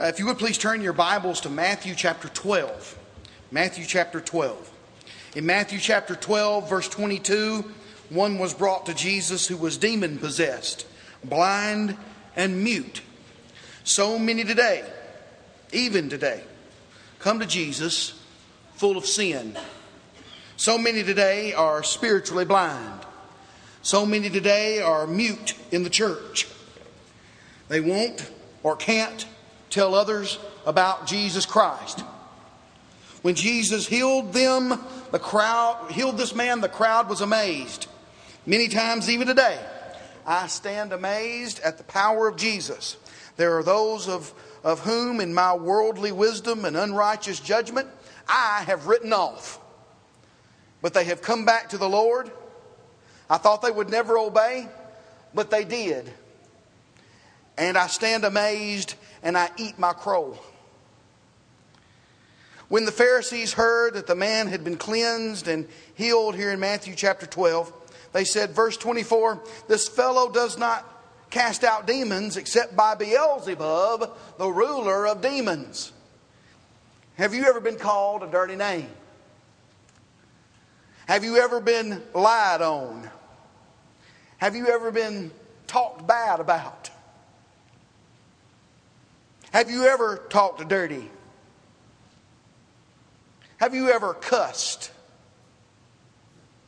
[0.00, 2.98] Uh, if you would please turn your Bibles to Matthew chapter 12.
[3.50, 4.72] Matthew chapter 12.
[5.36, 7.70] In Matthew chapter 12, verse 22,
[8.08, 10.86] one was brought to Jesus who was demon possessed,
[11.22, 11.98] blind,
[12.34, 13.02] and mute.
[13.84, 14.84] So many today,
[15.70, 16.44] even today,
[17.18, 18.18] come to Jesus
[18.76, 19.58] full of sin.
[20.56, 23.02] So many today are spiritually blind.
[23.82, 26.48] So many today are mute in the church.
[27.68, 28.30] They won't
[28.62, 29.26] or can't
[29.70, 32.00] tell others about Jesus Christ.
[33.22, 34.68] When Jesus healed them,
[35.12, 37.86] the crowd healed this man, the crowd was amazed.
[38.46, 39.58] Many times, even today,
[40.26, 42.96] I stand amazed at the power of Jesus.
[43.36, 44.32] There are those of,
[44.64, 47.88] of whom, in my worldly wisdom and unrighteous judgment,
[48.28, 49.58] I have written off.
[50.82, 52.30] But they have come back to the Lord.
[53.28, 54.66] I thought they would never obey,
[55.34, 56.10] but they did.
[57.58, 60.38] And I stand amazed and I eat my crow.
[62.68, 66.94] When the Pharisees heard that the man had been cleansed and healed here in Matthew
[66.94, 67.72] chapter 12,
[68.12, 70.86] they said, verse 24, this fellow does not
[71.30, 75.92] cast out demons except by Beelzebub, the ruler of demons.
[77.16, 78.88] Have you ever been called a dirty name?
[81.06, 83.10] Have you ever been lied on?
[84.38, 85.32] Have you ever been
[85.66, 86.90] talked bad about?
[89.52, 91.10] Have you ever talked dirty?
[93.56, 94.90] Have you ever cussed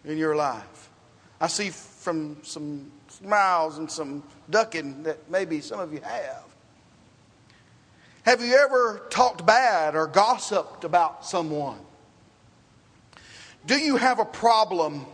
[0.05, 0.91] in your life?
[1.41, 6.45] I see from some smiles and some ducking that maybe some of you have.
[8.25, 11.79] Have you ever talked bad or gossiped about someone?
[13.67, 15.07] Do you have a problem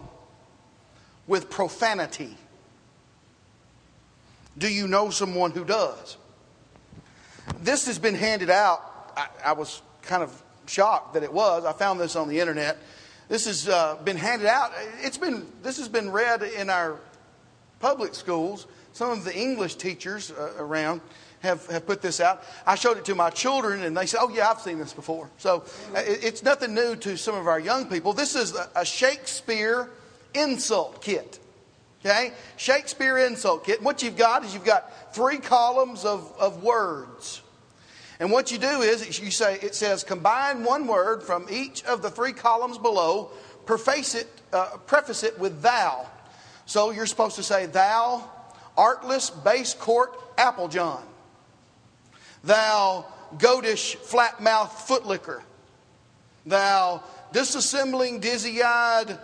[1.27, 2.37] with profanity?
[4.57, 6.17] Do you know someone who does?
[7.63, 9.13] This has been handed out.
[9.17, 11.65] I, I was kind of shocked that it was.
[11.65, 12.79] I found this on the internet.
[13.29, 14.73] This has uh, been handed out.
[15.01, 16.99] It's been this has been read in our
[17.81, 18.67] public schools.
[18.93, 21.01] Some of the English teachers uh, around
[21.41, 22.43] have, have put this out.
[22.67, 25.31] I showed it to my children, and they said, "Oh yeah, I've seen this before."
[25.39, 25.65] So
[25.95, 28.13] uh, it, it's nothing new to some of our young people.
[28.13, 29.91] This is a, a Shakespeare
[30.35, 31.39] insult kit.
[32.01, 33.83] Okay, Shakespeare insult kit.
[33.83, 37.43] What you've got is you've got three columns of, of words.
[38.21, 42.03] And what you do is you say it says combine one word from each of
[42.03, 43.31] the three columns below,
[43.65, 46.07] preface it, uh, preface it with thou.
[46.67, 48.29] So you're supposed to say thou,
[48.77, 51.03] artless base court Applejohn,
[52.43, 53.07] thou
[53.37, 55.43] goatish flat mouthed footlicker,
[56.45, 57.03] thou
[57.33, 59.17] disassembling dizzy eyed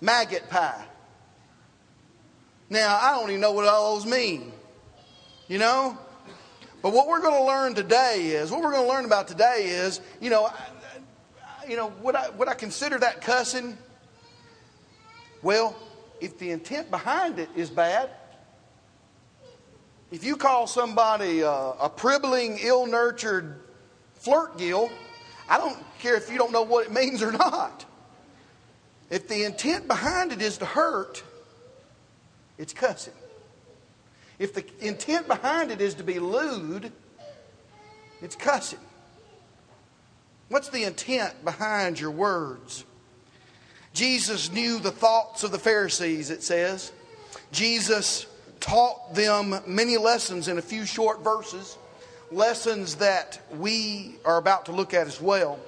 [0.00, 0.84] maggot pie.
[2.70, 4.52] Now I don't even know what all those mean.
[5.48, 5.98] You know,
[6.84, 9.68] but what we're going to learn today is, what we're going to learn about today
[9.68, 10.50] is, you know,
[11.66, 13.78] you know, would I, would I consider that cussing?
[15.40, 15.74] Well,
[16.20, 18.10] if the intent behind it is bad,
[20.12, 23.62] if you call somebody a, a pribbling, ill nurtured
[24.16, 24.90] flirt gill,
[25.48, 27.86] I don't care if you don't know what it means or not.
[29.08, 31.22] If the intent behind it is to hurt,
[32.58, 33.14] it's cussing.
[34.38, 36.90] If the intent behind it is to be lewd,
[38.20, 38.80] it's cussing.
[40.48, 42.84] What's the intent behind your words?
[43.92, 46.92] Jesus knew the thoughts of the Pharisees, it says.
[47.52, 48.26] Jesus
[48.60, 51.78] taught them many lessons in a few short verses,
[52.32, 55.60] lessons that we are about to look at as well.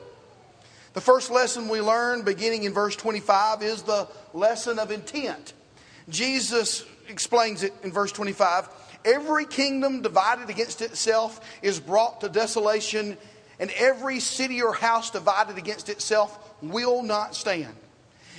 [0.94, 5.53] The first lesson we learn, beginning in verse 25, is the lesson of intent.
[6.09, 8.69] Jesus explains it in verse 25.
[9.05, 13.17] Every kingdom divided against itself is brought to desolation,
[13.59, 17.75] and every city or house divided against itself will not stand.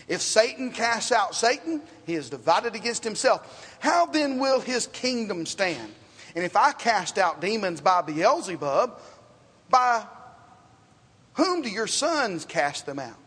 [0.08, 3.78] If Satan casts out Satan, he is divided against himself.
[3.80, 5.94] How then will his kingdom stand?
[6.36, 9.00] And if I cast out demons by Beelzebub,
[9.70, 10.06] by
[11.34, 13.18] whom do your sons cast them out?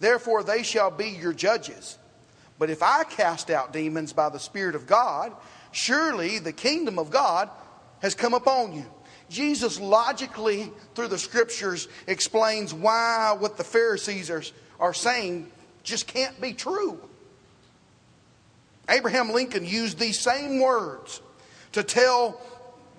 [0.00, 1.97] Therefore, they shall be your judges.
[2.58, 5.32] But if I cast out demons by the Spirit of God,
[5.70, 7.48] surely the kingdom of God
[8.00, 8.86] has come upon you.
[9.28, 14.42] Jesus logically, through the scriptures, explains why what the Pharisees are,
[14.80, 15.50] are saying
[15.82, 17.00] just can't be true.
[18.88, 21.20] Abraham Lincoln used these same words
[21.72, 22.40] to tell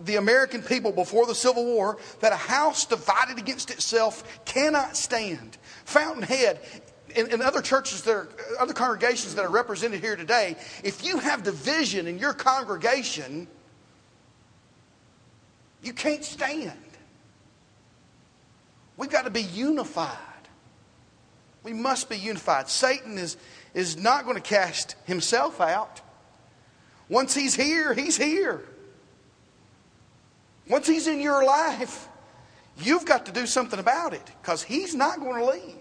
[0.05, 5.57] the American people before the Civil War that a house divided against itself cannot stand.
[5.85, 6.59] Fountainhead
[7.15, 8.29] in, in, other churches that are,
[8.59, 13.47] other congregations that are represented here today, if you have division in your congregation,
[15.83, 16.73] you can't stand.
[18.97, 20.17] We've got to be unified.
[21.63, 22.69] We must be unified.
[22.69, 23.37] Satan is,
[23.73, 26.01] is not going to cast himself out.
[27.07, 28.63] Once he's here, he's here.
[30.67, 32.07] Once he's in your life,
[32.77, 35.78] you've got to do something about it because he's not going to leave.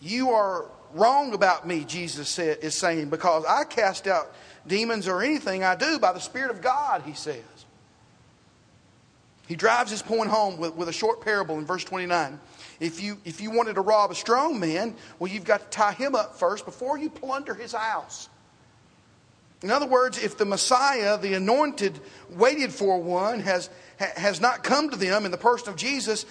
[0.00, 4.32] You are wrong about me, Jesus said, is saying, because I cast out
[4.66, 7.42] demons or anything I do by the Spirit of God, he says.
[9.46, 12.38] He drives his point home with, with a short parable in verse 29.
[12.80, 15.92] If you, if you wanted to rob a strong man, well, you've got to tie
[15.92, 18.28] him up first before you plunder his house.
[19.62, 21.98] In other words, if the Messiah, the anointed,
[22.30, 26.26] waited for one, has, has not come to them in the person of Jesus,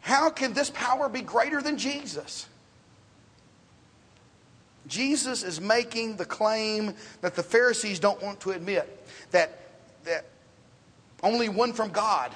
[0.00, 2.46] how can this power be greater than Jesus?
[4.86, 9.60] Jesus is making the claim that the Pharisees don't want to admit that,
[10.04, 10.24] that
[11.22, 12.34] only one from God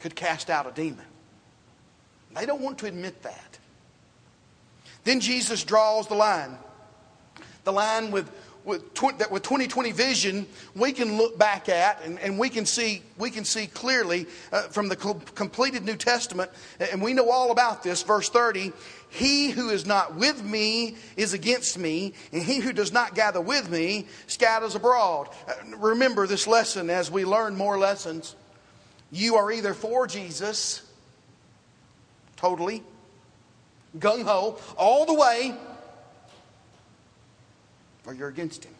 [0.00, 1.06] could cast out a demon.
[2.34, 3.58] They don't want to admit that.
[5.04, 6.58] Then Jesus draws the line.
[7.64, 8.30] The line with,
[8.66, 12.66] with, tw- that with 2020 vision, we can look back at and, and we, can
[12.66, 17.30] see, we can see clearly uh, from the co- completed New Testament, and we know
[17.30, 18.02] all about this.
[18.02, 18.72] Verse 30
[19.08, 23.40] He who is not with me is against me, and he who does not gather
[23.40, 25.28] with me scatters abroad.
[25.48, 28.36] Uh, remember this lesson as we learn more lessons.
[29.12, 30.82] You are either for Jesus
[32.36, 32.82] totally,
[33.98, 35.54] gung ho, all the way,
[38.06, 38.72] or you're against him.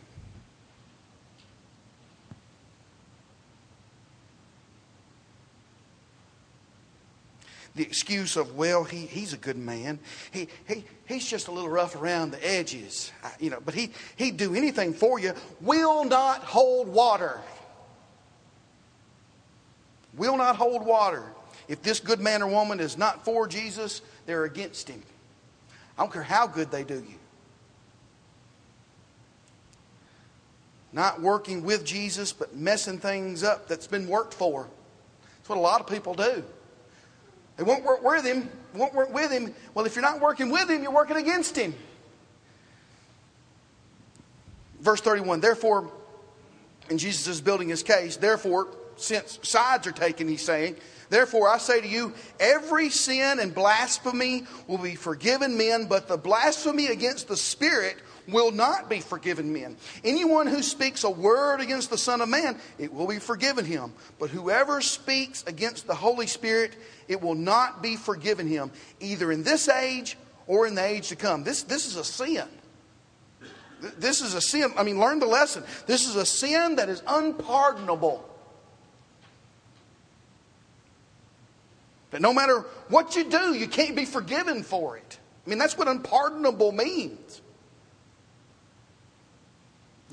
[7.75, 9.99] The excuse of, well, he, he's a good man.
[10.31, 14.39] He, he, he's just a little rough around the edges, you know, but he, he'd
[14.39, 17.39] do anything for you, will not hold water.
[20.17, 21.25] Will not hold water.
[21.69, 25.03] If this good man or woman is not for Jesus, they're against him.
[25.99, 27.19] I don't care how good they do you.
[30.93, 34.69] Not working with Jesus, but messing things up that's been worked for.
[35.37, 36.43] That's what a lot of people do.
[37.57, 39.55] They won't work with him, won't work with him.
[39.75, 41.75] Well, if you're not working with him, you're working against him.
[44.81, 45.91] Verse 31, therefore,
[46.91, 50.77] and Jesus is building his case, therefore, since sides are taken, he's saying,
[51.09, 56.17] Therefore, I say to you, every sin and blasphemy will be forgiven men, but the
[56.17, 57.97] blasphemy against the Spirit
[58.29, 59.77] will not be forgiven men.
[60.05, 63.93] Anyone who speaks a word against the Son of Man, it will be forgiven him.
[64.19, 66.77] But whoever speaks against the Holy Spirit,
[67.09, 68.71] it will not be forgiven him,
[69.01, 71.45] either in this age or in the age to come.
[71.45, 72.47] This, this is a sin.
[73.99, 74.73] This is a sin.
[74.77, 75.63] I mean, learn the lesson.
[75.87, 78.29] This is a sin that is unpardonable.
[82.11, 85.19] That no matter what you do, you can't be forgiven for it.
[85.47, 87.43] I mean, that's what unpardonable means.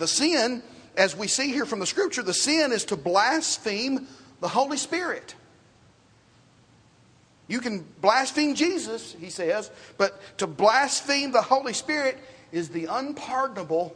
[0.03, 0.61] The sin,
[0.97, 4.05] as we see here from the scripture, the sin is to blaspheme
[4.41, 5.33] the Holy Spirit.
[7.47, 12.17] You can blaspheme Jesus, he says, but to blaspheme the Holy Spirit
[12.51, 13.95] is the unpardonable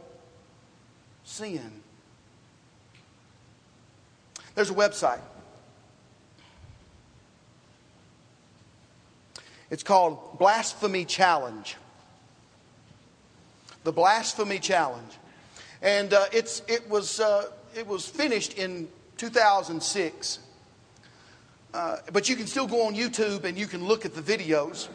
[1.24, 1.82] sin.
[4.54, 5.20] There's a website
[9.70, 11.76] It's called Blasphemy Challenge.
[13.84, 15.12] The Blasphemy Challenge.
[15.82, 20.38] And uh, it's, it, was, uh, it was finished in 2006.
[21.74, 24.88] Uh, but you can still go on YouTube and you can look at the videos.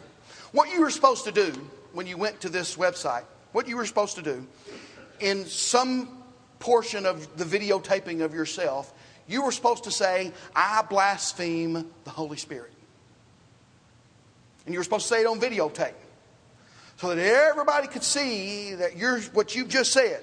[0.52, 1.52] What you were supposed to do
[1.92, 4.46] when you went to this website, what you were supposed to do,
[5.20, 6.22] in some
[6.58, 8.92] portion of the videotaping of yourself,
[9.26, 12.72] you were supposed to say, I blaspheme the Holy Spirit.
[14.64, 15.92] And you were supposed to say it on videotape
[16.96, 20.22] so that everybody could see that you're what you've just said.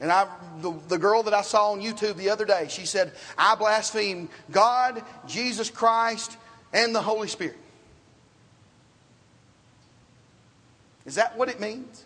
[0.00, 0.26] And I,
[0.60, 4.28] the, the girl that I saw on YouTube the other day, she said, I blaspheme
[4.50, 6.36] God, Jesus Christ,
[6.72, 7.56] and the Holy Spirit.
[11.06, 12.04] Is that what it means?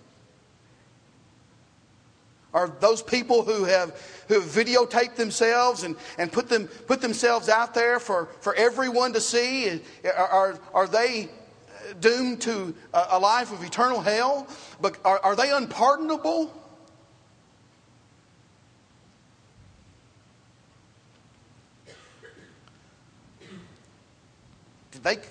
[2.52, 3.90] Are those people who have
[4.26, 9.12] who have videotaped themselves and, and put them put themselves out there for, for everyone
[9.12, 9.80] to see?
[10.16, 11.28] Are, are they
[12.00, 14.46] doomed to a life of eternal hell?
[14.80, 16.52] But are, are they unpardonable?
[25.02, 25.22] Did they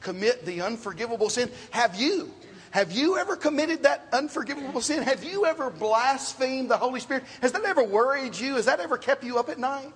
[0.00, 1.50] commit the unforgivable sin?
[1.70, 2.32] Have you?
[2.70, 5.02] Have you ever committed that unforgivable sin?
[5.02, 7.24] Have you ever blasphemed the Holy Spirit?
[7.40, 8.54] Has that ever worried you?
[8.54, 9.92] Has that ever kept you up at night?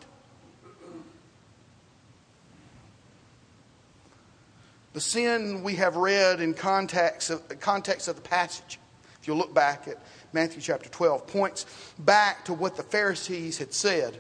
[4.93, 8.81] The sin we have read in context of, context of the passage,
[9.21, 9.99] if you look back at
[10.33, 11.67] Matthew chapter 12, points
[11.99, 14.19] back to what the Pharisees had said.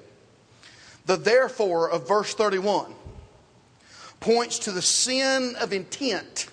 [1.07, 2.95] The therefore of verse 31
[4.21, 6.49] points to the sin of intent.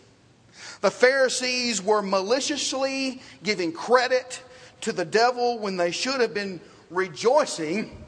[0.81, 4.41] The Pharisees were maliciously giving credit
[4.81, 8.05] to the devil when they should have been rejoicing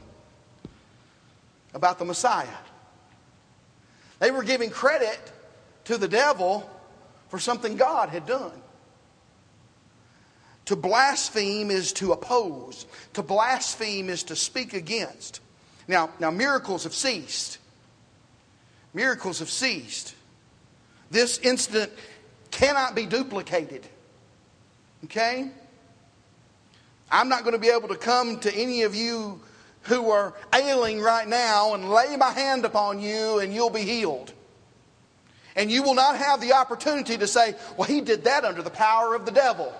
[1.74, 2.46] about the Messiah.
[4.18, 5.18] They were giving credit
[5.84, 6.68] to the devil
[7.28, 8.52] for something God had done.
[10.66, 12.86] To blaspheme is to oppose.
[13.14, 15.40] To blaspheme is to speak against.
[15.88, 17.58] Now, now miracles have ceased.
[18.92, 20.14] Miracles have ceased.
[21.10, 21.92] This incident
[22.50, 23.86] cannot be duplicated.
[25.04, 25.50] Okay?
[27.10, 29.40] I'm not going to be able to come to any of you
[29.82, 34.32] who are ailing right now and lay my hand upon you and you'll be healed.
[35.56, 38.70] And you will not have the opportunity to say, well, he did that under the
[38.70, 39.72] power of the devil.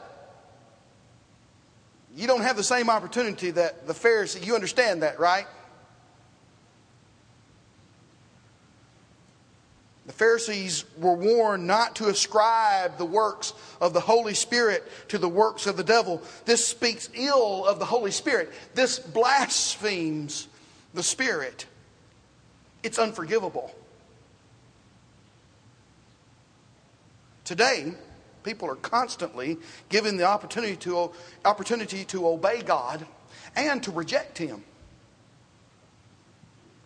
[2.16, 5.46] You don't have the same opportunity that the Pharisee, you understand that, right?
[10.06, 15.28] The Pharisees were warned not to ascribe the works of the Holy Spirit to the
[15.28, 16.22] works of the devil.
[16.46, 18.50] This speaks ill of the Holy Spirit.
[18.74, 20.48] This blasphemes
[20.94, 21.66] the Spirit.
[22.82, 23.74] It's unforgivable.
[27.44, 27.92] Today,
[28.42, 31.10] people are constantly given the opportunity to,
[31.44, 33.06] opportunity to obey God
[33.54, 34.64] and to reject Him.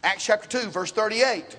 [0.02, 1.56] Acts chapter 2, verse 38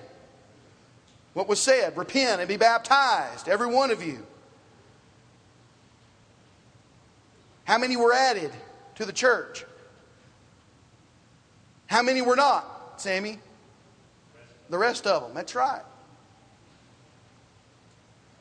[1.36, 4.26] what was said repent and be baptized, every one of you.
[7.64, 8.50] How many were added
[8.94, 9.66] to the church?
[11.88, 13.38] How many were not, Sammy?
[14.70, 15.34] The rest of them.
[15.34, 15.82] That's right.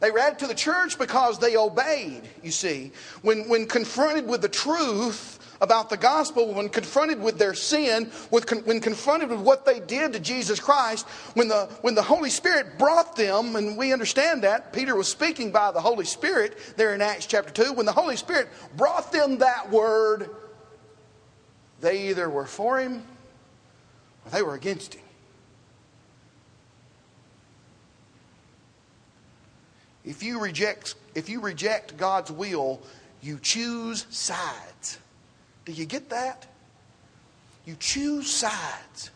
[0.05, 2.91] They added to the church because they obeyed, you see.
[3.23, 8.47] When, when confronted with the truth, about the gospel, when confronted with their sin, with,
[8.67, 12.77] when confronted with what they did to Jesus Christ, when the, when the Holy Spirit
[12.77, 17.01] brought them, and we understand that, Peter was speaking by the Holy Spirit there in
[17.01, 20.29] Acts chapter 2, when the Holy Spirit brought them that word,
[21.81, 23.01] they either were for him
[24.25, 25.04] or they were against him.
[30.05, 32.79] If you reject, if you reject God's will,
[33.21, 34.99] you choose sides.
[35.65, 36.45] Do you get that?
[37.65, 39.09] You choose sides.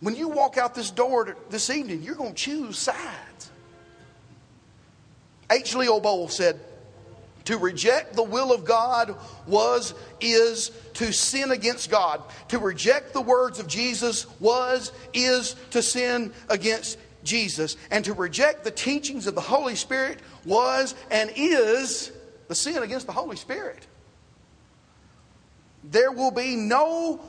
[0.00, 3.50] When you walk out this door this evening, you're going to choose sides.
[5.50, 5.74] H.
[5.74, 6.60] Leo Boles said,
[7.46, 9.14] to reject the will of God
[9.46, 12.20] was, is to sin against God.
[12.48, 17.76] To reject the words of Jesus was, is to sin against Jesus.
[17.90, 22.12] And to reject the teachings of the Holy Spirit was and is
[22.48, 23.86] the sin against the Holy Spirit
[25.90, 27.20] there will be no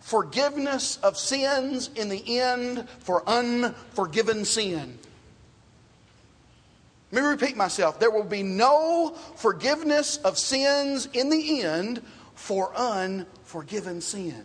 [0.00, 4.98] forgiveness of sins in the end for unforgiven sin.
[7.10, 7.98] Let me repeat myself.
[7.98, 12.02] There will be no forgiveness of sins in the end
[12.34, 14.44] for unforgiven sin.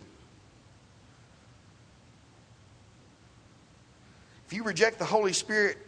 [4.54, 5.78] You reject the Holy Spirit,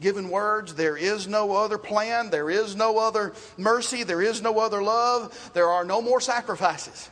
[0.00, 0.74] given words.
[0.74, 2.30] There is no other plan.
[2.30, 4.02] There is no other mercy.
[4.02, 5.50] There is no other love.
[5.54, 7.08] There are no more sacrifices.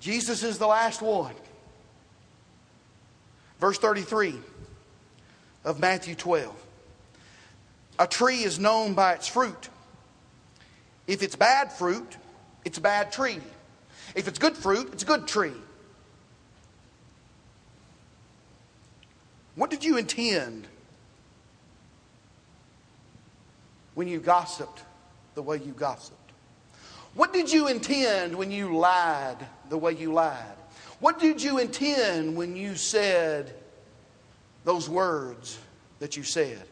[0.00, 1.34] Jesus is the last one.
[3.58, 4.34] Verse 33
[5.64, 6.54] of Matthew 12.
[7.98, 9.68] A tree is known by its fruit.
[11.06, 12.16] If it's bad fruit,
[12.64, 13.40] it's a bad tree.
[14.14, 15.52] If it's good fruit, it's a good tree.
[19.60, 20.66] What did you intend
[23.92, 24.82] when you gossiped
[25.34, 26.32] the way you gossiped?
[27.12, 29.36] What did you intend when you lied
[29.68, 30.56] the way you lied?
[31.00, 33.52] What did you intend when you said
[34.64, 35.58] those words
[35.98, 36.62] that you said?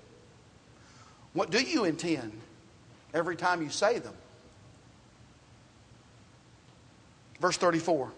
[1.35, 2.41] What do you intend
[3.13, 4.15] every time you say them?
[7.39, 8.11] Verse 34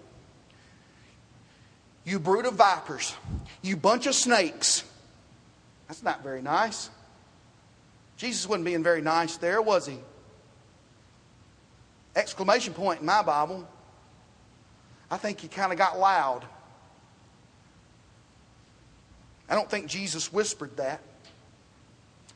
[2.05, 3.15] You brood of vipers,
[3.63, 4.85] you bunch of snakes.
[5.89, 6.91] That's not very nice.
[8.17, 9.99] Jesus wasn't being very nice there, was he?
[12.17, 13.67] Exclamation point in my Bible.
[15.11, 16.45] I think he kind of got loud.
[19.49, 21.01] I don't think Jesus whispered that.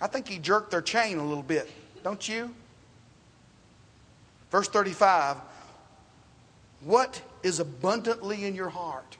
[0.00, 1.70] I think he jerked their chain a little bit,
[2.02, 2.52] don't you?
[4.50, 5.36] Verse 35
[6.80, 9.16] What is abundantly in your heart?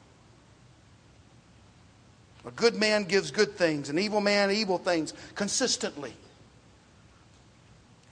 [2.47, 6.15] A good man gives good things, an evil man evil things consistently.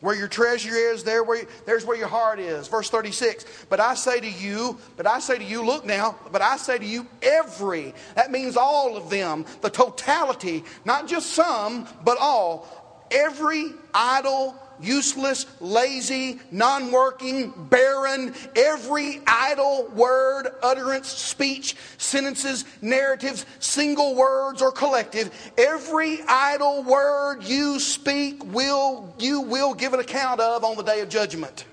[0.00, 2.66] Where your treasure is, there where, there's where your heart is.
[2.66, 3.44] Verse 36.
[3.68, 6.76] But I say to you, but I say to you, look now, but I say
[6.76, 12.66] to you, every, that means all of them, the totality, not just some, but all,
[13.12, 24.14] every idol useless, lazy, non working, barren, every idle word, utterance, speech, sentences, narratives, single
[24.14, 30.64] words, or collective, every idle word you speak will you will give an account of
[30.64, 31.64] on the day of judgment.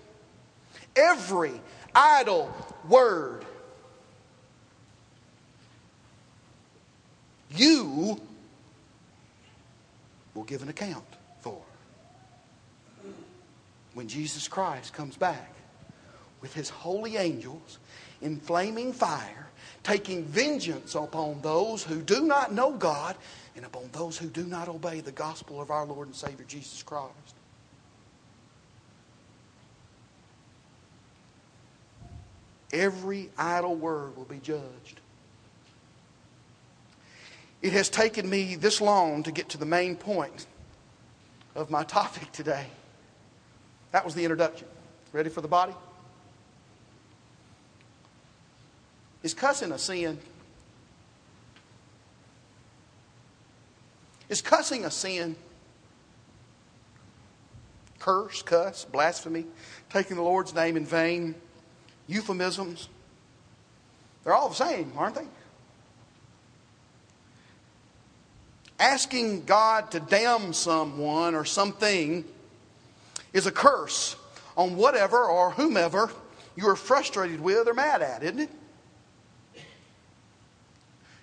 [0.95, 1.53] Every
[1.95, 2.53] idle
[2.87, 3.45] word.
[7.51, 8.21] You
[10.35, 11.08] will give an account
[13.99, 15.53] when Jesus Christ comes back
[16.39, 17.79] with his holy angels
[18.21, 19.49] in flaming fire,
[19.83, 23.17] taking vengeance upon those who do not know God
[23.57, 26.81] and upon those who do not obey the gospel of our Lord and Savior Jesus
[26.81, 27.11] Christ.
[32.71, 35.01] Every idle word will be judged.
[37.61, 40.45] It has taken me this long to get to the main point
[41.53, 42.67] of my topic today.
[43.91, 44.67] That was the introduction.
[45.11, 45.73] Ready for the body?
[49.23, 50.19] Is cussing a sin?
[54.29, 55.35] Is cussing a sin?
[57.97, 59.45] Curse, cuss, blasphemy,
[59.89, 61.35] taking the Lord's name in vain,
[62.07, 62.87] euphemisms.
[64.23, 65.27] They're all the same, aren't they?
[68.79, 72.23] Asking God to damn someone or something
[73.33, 74.15] is a curse
[74.57, 76.11] on whatever or whomever
[76.55, 78.49] you are frustrated with or mad at, isn't it?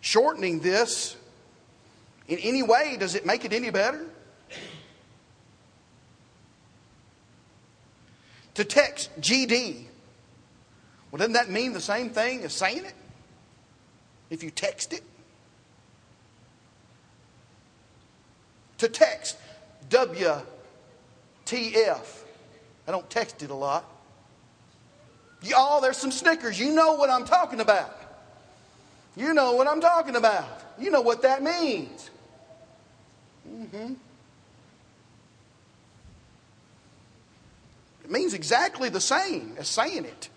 [0.00, 1.16] Shortening this
[2.28, 4.06] in any way, does it make it any better?
[8.54, 9.84] To text GD,
[11.10, 12.94] well, doesn't that mean the same thing as saying it?
[14.30, 15.02] If you text it?
[18.78, 19.36] To text
[19.90, 20.40] W
[21.46, 22.24] TF.
[22.86, 23.84] I don't text it a lot.
[25.42, 26.58] Y'all, there's some Snickers.
[26.58, 27.94] You know what I'm talking about.
[29.16, 30.46] You know what I'm talking about.
[30.78, 32.10] You know what that means.
[33.48, 33.94] Mm-hmm.
[38.04, 40.28] It means exactly the same as saying it.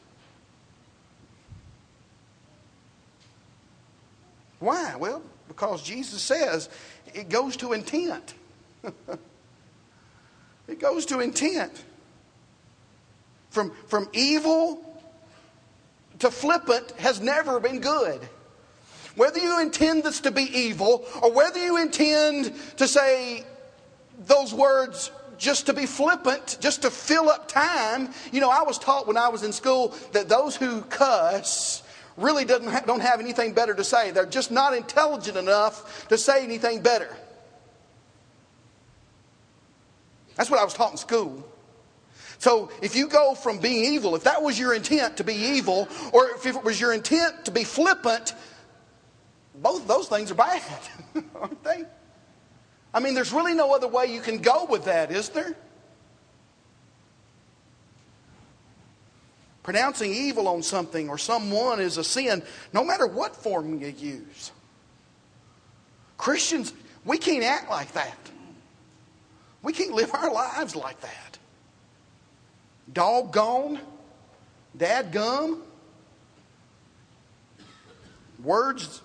[4.59, 4.95] Why?
[4.95, 6.69] Well, because Jesus says
[7.13, 8.33] it goes to intent.
[10.69, 11.83] It goes to intent.
[13.49, 14.85] From, from evil
[16.19, 18.21] to flippant has never been good.
[19.15, 23.43] Whether you intend this to be evil or whether you intend to say
[24.27, 28.09] those words just to be flippant, just to fill up time.
[28.31, 31.81] You know, I was taught when I was in school that those who cuss
[32.17, 34.11] really doesn't ha- don't have anything better to say.
[34.11, 37.15] They're just not intelligent enough to say anything better.
[40.39, 41.45] That's what I was taught in school.
[42.37, 45.89] So if you go from being evil, if that was your intent to be evil,
[46.13, 48.33] or if it was your intent to be flippant,
[49.55, 50.61] both those things are bad,
[51.35, 51.83] aren't they?
[52.93, 55.57] I mean, there's really no other way you can go with that, is there?
[59.61, 64.53] Pronouncing evil on something or someone is a sin, no matter what form you use.
[66.17, 66.71] Christians,
[67.03, 68.17] we can't act like that.
[69.61, 71.37] We can't live our lives like that.
[72.91, 73.79] Doggone,
[74.75, 75.61] dad gum,
[78.43, 79.01] words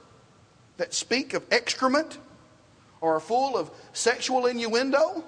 [0.77, 2.19] that speak of excrement
[3.01, 5.25] or are full of sexual innuendo.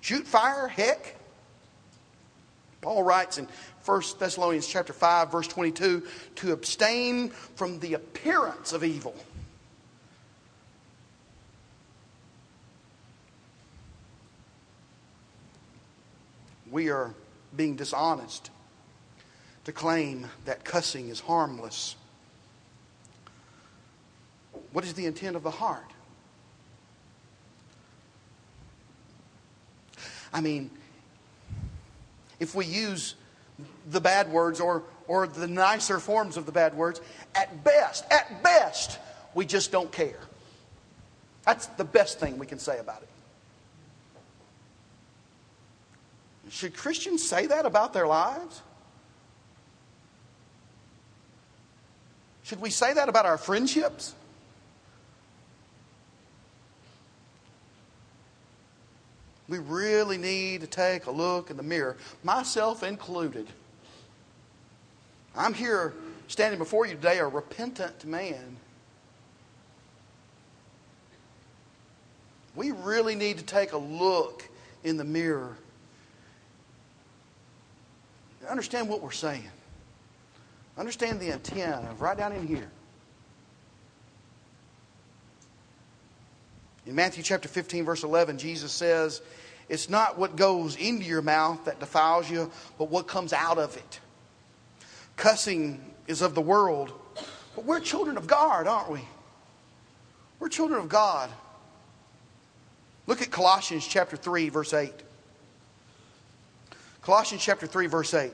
[0.00, 1.16] Shoot fire, heck.
[2.80, 3.48] Paul writes in
[3.84, 9.14] 1 Thessalonians chapter 5 verse 22 to abstain from the appearance of evil.
[16.76, 17.14] We are
[17.56, 18.50] being dishonest
[19.64, 21.96] to claim that cussing is harmless.
[24.72, 25.90] What is the intent of the heart?
[30.34, 30.70] I mean,
[32.40, 33.14] if we use
[33.88, 37.00] the bad words or, or the nicer forms of the bad words,
[37.34, 38.98] at best, at best,
[39.32, 40.20] we just don't care.
[41.46, 43.08] That's the best thing we can say about it.
[46.48, 48.62] Should Christians say that about their lives?
[52.44, 54.14] Should we say that about our friendships?
[59.48, 63.46] We really need to take a look in the mirror, myself included.
[65.36, 65.94] I'm here
[66.28, 68.56] standing before you today, a repentant man.
[72.54, 74.48] We really need to take a look
[74.82, 75.56] in the mirror
[78.48, 79.50] Understand what we're saying.
[80.78, 82.70] Understand the intent of right down in here.
[86.86, 89.20] In Matthew chapter 15, verse 11, Jesus says,
[89.68, 93.76] It's not what goes into your mouth that defiles you, but what comes out of
[93.76, 94.00] it.
[95.16, 96.92] Cussing is of the world,
[97.56, 99.00] but we're children of God, aren't we?
[100.38, 101.30] We're children of God.
[103.06, 104.92] Look at Colossians chapter 3, verse 8.
[107.06, 108.32] Colossians chapter 3, verse 8.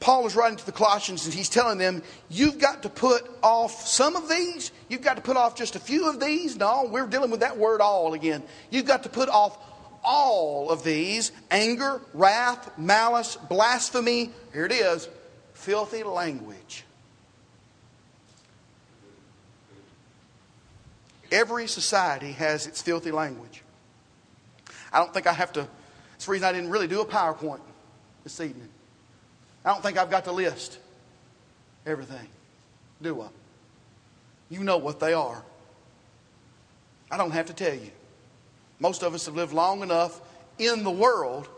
[0.00, 3.86] Paul is writing to the Colossians and he's telling them, You've got to put off
[3.88, 4.70] some of these.
[4.90, 6.56] You've got to put off just a few of these.
[6.56, 8.42] No, we're dealing with that word all again.
[8.68, 9.56] You've got to put off
[10.04, 14.30] all of these anger, wrath, malice, blasphemy.
[14.52, 15.08] Here it is
[15.54, 16.84] filthy language.
[21.32, 23.62] Every society has its filthy language.
[24.92, 25.66] I don't think I have to.
[26.18, 27.60] It's the reason I didn't really do a PowerPoint
[28.24, 28.68] this evening.
[29.64, 30.80] I don't think I've got to list
[31.86, 32.26] everything,
[33.00, 33.28] do I?
[34.50, 35.44] You know what they are.
[37.08, 37.92] I don't have to tell you.
[38.80, 40.20] Most of us have lived long enough
[40.58, 41.48] in the world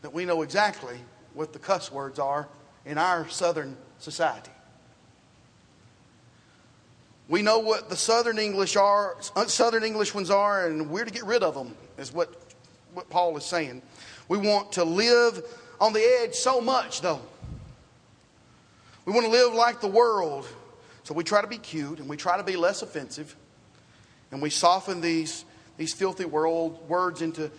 [0.00, 0.96] that we know exactly
[1.34, 2.48] what the cuss words are
[2.86, 4.50] in our southern society.
[7.28, 11.10] We know what the southern English are, uh, southern English ones are, and we're to
[11.10, 12.47] get rid of them, is what,
[12.98, 13.80] what Paul is saying.
[14.26, 15.40] We want to live
[15.80, 17.20] on the edge so much, though.
[19.04, 20.48] We want to live like the world.
[21.04, 23.36] So we try to be cute and we try to be less offensive.
[24.32, 25.44] And we soften these,
[25.76, 27.52] these filthy world words into,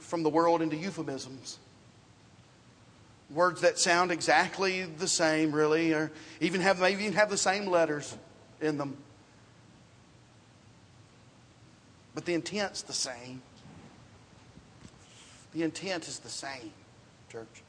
[0.00, 1.58] from the world into euphemisms.
[3.30, 7.66] Words that sound exactly the same, really, or even have maybe even have the same
[7.66, 8.16] letters
[8.62, 8.96] in them.
[12.14, 13.42] But the intent's the same.
[15.54, 16.72] The intent is the same
[17.30, 17.62] church.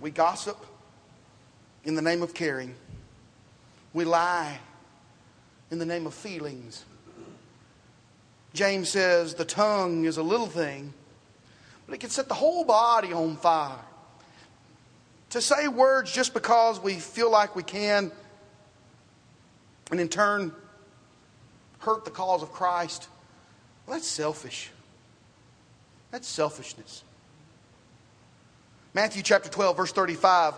[0.00, 0.64] We gossip
[1.84, 2.74] in the name of caring.
[3.92, 4.58] We lie
[5.70, 6.84] in the name of feelings.
[8.52, 10.92] James says the tongue is a little thing,
[11.86, 13.78] but it can set the whole body on fire.
[15.30, 18.10] To say words just because we feel like we can,
[19.90, 20.52] and in turn
[21.78, 23.08] hurt the cause of Christ,
[23.86, 24.70] well, that's selfish.
[26.10, 27.04] That's selfishness.
[28.94, 30.54] Matthew chapter 12, verse 35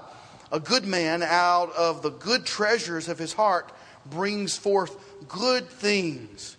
[0.51, 3.71] A good man out of the good treasures of his heart
[4.07, 4.97] brings forth
[5.29, 6.57] good things.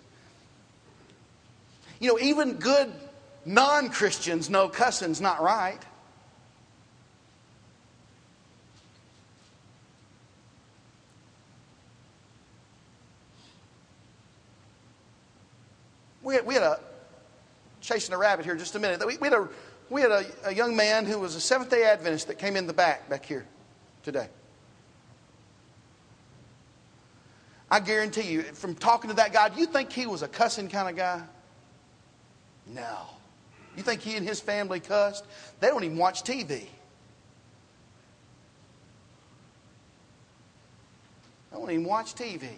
[1.99, 2.91] You know, even good
[3.45, 5.79] non Christians know cussing's not right.
[16.21, 16.79] We had, we had a
[17.83, 19.05] chasing a rabbit here just a minute.
[19.05, 19.47] We, we had a
[19.89, 22.65] we had a, a young man who was a Seventh day Adventist that came in
[22.65, 23.45] the back, back here
[24.01, 24.27] today.
[27.69, 30.69] I guarantee you, from talking to that guy, do you think he was a cussing
[30.69, 31.21] kind of guy?
[32.67, 32.97] No.
[33.75, 35.25] You think he and his family cussed?
[35.59, 36.47] They don't even watch TV.
[36.47, 36.67] They
[41.51, 42.49] don't even watch TV.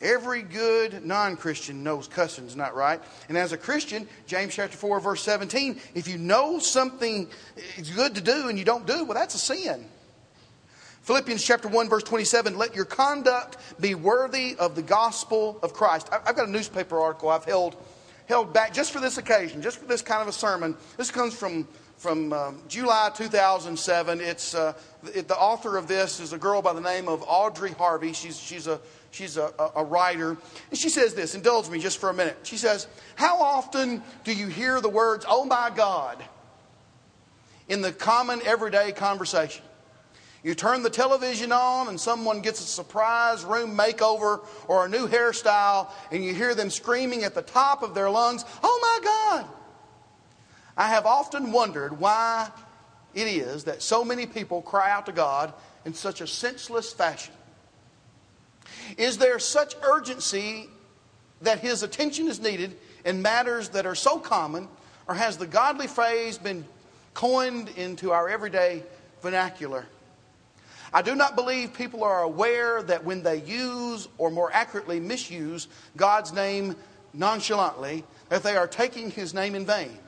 [0.00, 3.00] Every good non Christian knows cussing's not right.
[3.28, 7.28] And as a Christian, James chapter 4, verse 17, if you know something
[7.76, 9.86] is good to do and you don't do, well, that's a sin.
[11.02, 16.08] Philippians chapter 1, verse 27, let your conduct be worthy of the gospel of Christ.
[16.10, 17.76] I've got a newspaper article I've held,
[18.26, 20.76] held back just for this occasion, just for this kind of a sermon.
[20.96, 24.20] This comes from, from um, July 2007.
[24.20, 24.72] It's, uh,
[25.14, 28.12] it, the author of this is a girl by the name of Audrey Harvey.
[28.12, 28.80] She's, she's a
[29.14, 30.36] She's a, a, writer.
[30.70, 32.36] And she says this, indulge me just for a minute.
[32.42, 36.22] She says, How often do you hear the words, oh my God,
[37.68, 39.64] in the common everyday conversation?
[40.44, 45.08] You turn the television on and someone gets a surprise room makeover or a new
[45.08, 49.46] hairstyle, and you hear them screaming at the top of their lungs, Oh my God!
[50.76, 52.50] I have often wondered why
[53.14, 55.54] it is that so many people cry out to God
[55.86, 57.32] in such a senseless fashion.
[58.98, 60.68] Is there such urgency
[61.40, 62.76] that his attention is needed
[63.06, 64.68] in matters that are so common,
[65.08, 66.66] or has the godly phrase been
[67.14, 68.82] coined into our everyday
[69.22, 69.86] vernacular?
[70.94, 75.66] I do not believe people are aware that when they use, or more accurately, misuse
[75.96, 76.76] God's name
[77.12, 79.98] nonchalantly, that they are taking his name in vain.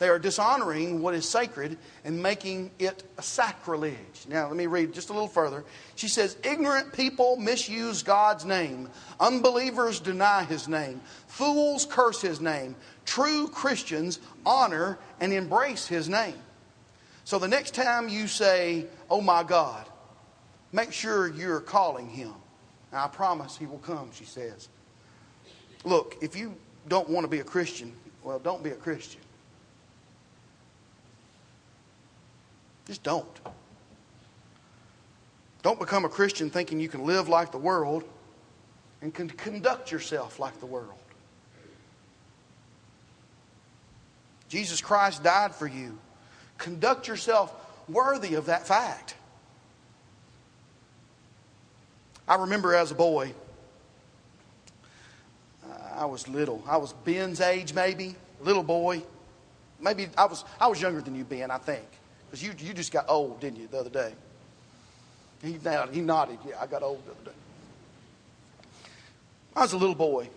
[0.00, 4.26] They are dishonoring what is sacred and making it a sacrilege.
[4.28, 5.64] Now, let me read just a little further.
[5.94, 8.88] She says, Ignorant people misuse God's name.
[9.20, 11.00] Unbelievers deny his name.
[11.28, 12.74] Fools curse his name.
[13.04, 16.34] True Christians honor and embrace his name.
[17.22, 19.86] So the next time you say, Oh my God,
[20.72, 22.32] make sure you're calling him.
[22.92, 24.68] I promise he will come, she says.
[25.84, 26.54] Look, if you
[26.88, 29.20] don't want to be a Christian, well, don't be a Christian.
[32.86, 33.40] Just don't.
[35.62, 38.04] Don't become a Christian thinking you can live like the world
[39.00, 40.98] and can conduct yourself like the world.
[44.48, 45.98] Jesus Christ died for you.
[46.58, 47.54] Conduct yourself
[47.88, 49.14] worthy of that fact.
[52.26, 53.32] I remember as a boy,
[55.64, 56.62] uh, I was little.
[56.66, 59.02] I was Ben's age, maybe, little boy.
[59.80, 61.86] Maybe I was, I was younger than you, Ben, I think.
[62.30, 64.14] Because you, you just got old, didn't you, the other day?
[65.42, 65.58] He,
[65.92, 66.38] he nodded.
[66.46, 67.36] Yeah, I got old the other day.
[69.54, 70.28] I was a little boy.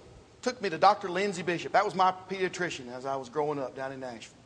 [0.41, 1.09] Took me to Dr.
[1.09, 1.71] Lindsay Bishop.
[1.71, 4.37] That was my pediatrician as I was growing up down in Nashville.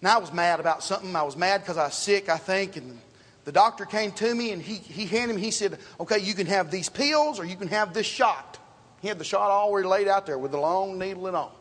[0.00, 1.14] Now I was mad about something.
[1.14, 2.98] I was mad because I was sick, I think, and
[3.44, 6.46] the doctor came to me and he, he handed me, he said, okay, you can
[6.46, 8.58] have these pills or you can have this shot.
[9.00, 11.58] He had the shot already laid out there with the long needle and all.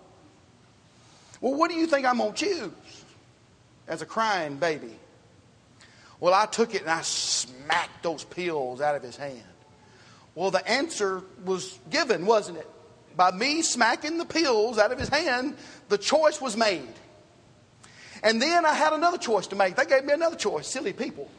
[1.42, 3.04] Well, what do you think I'm going to choose
[3.88, 4.96] as a crying baby?
[6.20, 9.42] Well, I took it and I smacked those pills out of his hand.
[10.36, 12.68] Well, the answer was given, wasn't it?
[13.16, 15.56] By me smacking the pills out of his hand,
[15.90, 16.94] the choice was made.
[18.24, 19.76] And then I had another choice to make.
[19.76, 21.30] They gave me another choice, silly people.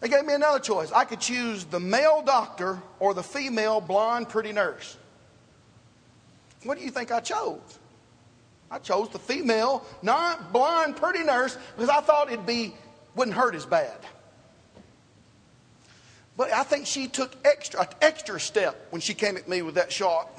[0.00, 0.90] They gave me another choice.
[0.92, 4.96] I could choose the male doctor or the female blonde pretty nurse.
[6.64, 7.78] What do you think I chose?
[8.70, 12.74] I chose the female, not blonde pretty nurse because I thought it'd be
[13.14, 13.96] wouldn't hurt as bad.
[16.36, 19.74] But I think she took extra an extra step when she came at me with
[19.74, 20.30] that shot.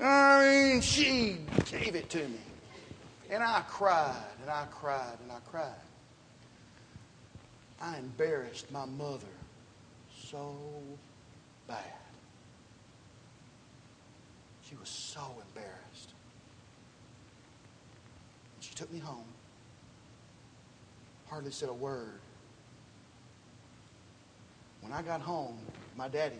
[0.00, 1.38] I mean, she
[1.70, 2.38] gave it to me.
[3.30, 5.85] And I cried and I cried and I cried.
[7.80, 9.26] I embarrassed my mother
[10.30, 10.56] so
[11.68, 11.82] bad.
[14.68, 16.12] She was so embarrassed.
[18.60, 19.26] She took me home,
[21.28, 22.20] hardly said a word.
[24.80, 25.58] When I got home,
[25.96, 26.38] my daddy,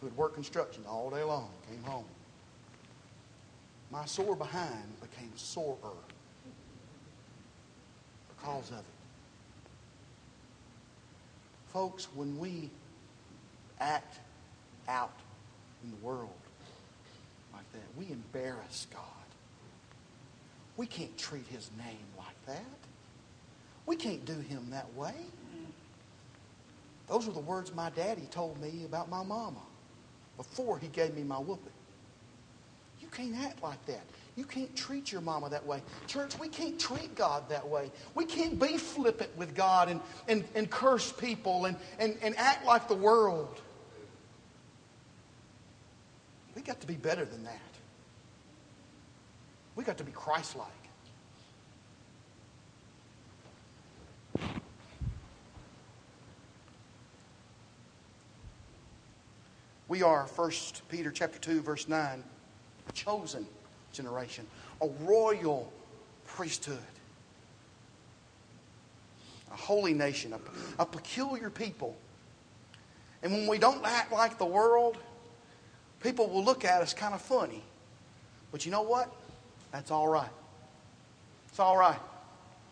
[0.00, 2.04] who had worked construction all day long, came home.
[3.90, 5.76] My sore behind became sorer
[8.28, 8.93] because of it.
[11.74, 12.70] Folks, when we
[13.80, 14.20] act
[14.88, 15.12] out
[15.82, 16.30] in the world
[17.52, 19.02] like that, we embarrass God.
[20.76, 22.64] We can't treat his name like that.
[23.86, 25.14] We can't do him that way.
[27.08, 29.60] Those were the words my daddy told me about my mama
[30.36, 31.72] before he gave me my whooping.
[33.00, 34.04] You can't act like that.
[34.36, 35.80] You can't treat your mama that way.
[36.08, 37.90] Church, we can't treat God that way.
[38.14, 42.66] We can't be flippant with God and, and, and curse people and, and, and act
[42.66, 43.60] like the world.
[46.56, 47.60] We got to be better than that.
[49.76, 50.68] We got to be Christ like.
[59.86, 60.50] We are, 1
[60.88, 62.24] Peter chapter 2, verse 9,
[62.94, 63.46] chosen
[63.94, 64.46] generation,
[64.82, 65.72] a royal
[66.26, 66.78] priesthood,
[69.52, 71.96] a holy nation, a, a peculiar people.
[73.22, 74.98] And when we don't act like the world,
[76.02, 77.62] people will look at us kind of funny.
[78.52, 79.10] But you know what?
[79.72, 80.28] That's all right.
[81.48, 81.98] It's all right.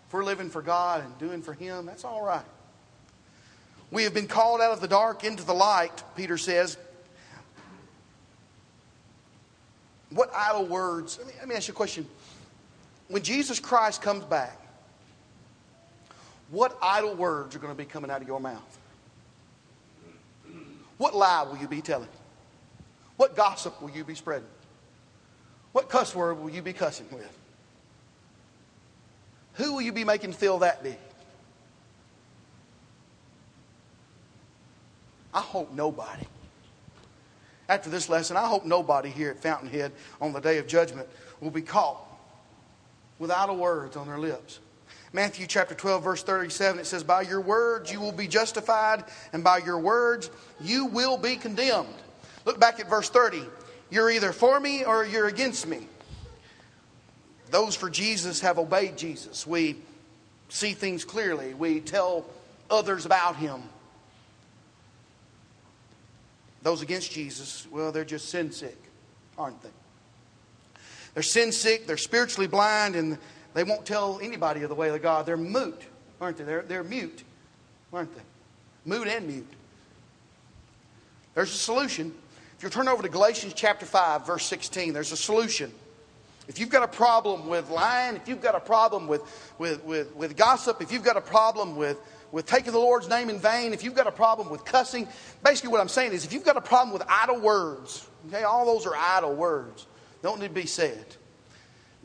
[0.06, 2.44] If we're living for God and doing for Him, that's all right.
[3.90, 6.76] We have been called out of the dark into the light, Peter says,
[10.14, 11.18] What idle words?
[11.18, 12.07] Let me, let me ask you a question.
[13.09, 14.59] When Jesus Christ comes back,
[16.51, 18.79] what idle words are going to be coming out of your mouth?
[20.98, 22.09] What lie will you be telling?
[23.16, 24.48] What gossip will you be spreading?
[25.72, 27.38] What cuss word will you be cussing with?
[29.55, 30.98] Who will you be making feel that big?
[35.35, 36.27] I hope nobody
[37.72, 41.08] after this lesson, I hope nobody here at Fountainhead on the day of judgment
[41.40, 41.96] will be caught
[43.18, 44.61] without a words on their lips.
[45.14, 49.42] Matthew chapter 12, verse 37, it says, By your words you will be justified, and
[49.42, 50.30] by your words
[50.61, 51.94] you will be condemned.
[52.44, 53.42] Look back at verse 30.
[53.90, 55.87] You're either for me or you're against me.
[57.50, 59.46] Those for Jesus have obeyed Jesus.
[59.46, 59.76] We
[60.50, 62.26] see things clearly, we tell
[62.70, 63.62] others about him.
[66.62, 68.79] Those against Jesus, well, they're just sin sick,
[69.37, 69.70] aren't they?
[71.14, 73.18] They're sin sick, they're spiritually blind, and
[73.55, 75.27] they won't tell anybody of the way of God.
[75.27, 75.83] They're mute,
[76.20, 76.44] aren't they?
[76.44, 77.25] They're, they're mute,
[77.92, 78.22] aren't they?
[78.87, 79.53] Mute and mute.
[81.35, 82.14] There's a solution.
[82.57, 85.72] If you turn over to Galatians chapter 5, verse 16, there's a solution.
[86.48, 89.22] If you've got a problem with lying, if you've got a problem with,
[89.59, 91.98] with, with, with gossip, if you've got a problem with,
[92.33, 95.07] with taking the Lord's name in vain, if you've got a problem with cussing,
[95.45, 98.64] basically what I'm saying is if you've got a problem with idle words, okay, all
[98.64, 99.87] those are idle words,
[100.23, 101.05] don't need to be said.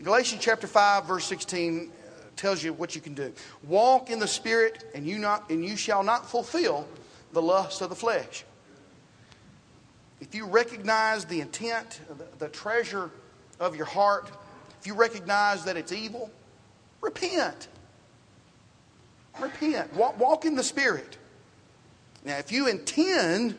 [0.04, 3.34] Galatians chapter 5, verse 16 uh, tells you what you can do.
[3.63, 6.88] Walk in the Spirit, and you, not, and you shall not fulfill
[7.32, 8.44] the lust of the flesh.
[10.20, 13.12] If you recognize the intent, the, the treasure
[13.60, 14.30] of your heart,
[14.80, 16.30] if you recognize that it's evil,
[17.02, 17.70] repent.
[19.39, 19.93] Repent.
[19.95, 21.17] Walk, walk in the Spirit.
[22.26, 23.58] Now, if you intend,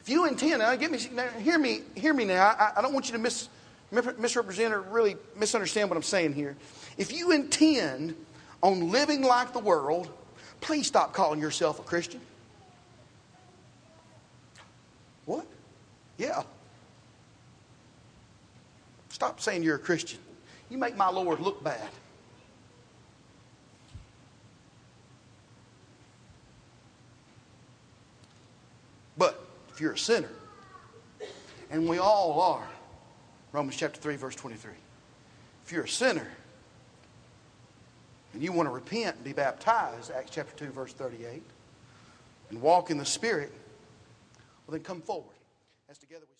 [0.00, 2.44] if you intend, now, get me, now, hear me, hear me now.
[2.46, 6.56] I, I don't want you to misrepresent or really misunderstand what I'm saying here.
[6.98, 8.14] If you intend
[8.62, 10.08] on living like the world,
[10.60, 12.20] please stop calling yourself a Christian.
[15.26, 15.46] What?
[16.18, 16.42] Yeah.
[19.08, 20.18] Stop saying you're a Christian.
[20.70, 21.88] You make my Lord look bad.
[29.16, 30.30] But if you're a sinner,
[31.68, 32.68] and we all are,
[33.50, 34.70] Romans chapter 3, verse 23.
[35.66, 36.28] If you're a sinner
[38.32, 41.42] and you want to repent and be baptized, Acts chapter 2, verse 38,
[42.50, 43.52] and walk in the Spirit,
[44.66, 45.34] well, then come forward
[45.90, 46.33] as together we.